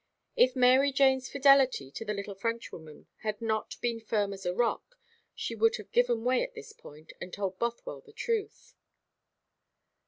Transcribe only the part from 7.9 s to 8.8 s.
the truth.